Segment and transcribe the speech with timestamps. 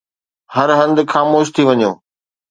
[0.55, 1.91] هر هنڌ خاموش ٿي وڃو.